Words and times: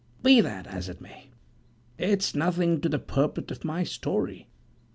Be 0.23 0.41
that 0.41 0.65
as 0.65 0.89
it 0.89 0.99
may, 0.99 1.29
it's 1.99 2.33
nothing 2.33 2.81
to 2.81 2.89
the 2.89 2.97
purport 2.97 3.51
of 3.51 3.63
my 3.63 3.83
story. 3.83 4.47